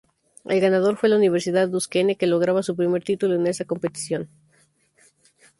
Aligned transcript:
El 0.45 0.59
ganador 0.59 0.97
fue 0.97 1.09
la 1.09 1.15
Universidad 1.17 1.67
Duquesne, 1.69 2.15
que 2.15 2.25
lograba 2.25 2.63
su 2.63 2.75
primer 2.75 3.03
título 3.03 3.35
en 3.35 3.45
esta 3.45 3.65
competición. 3.65 4.29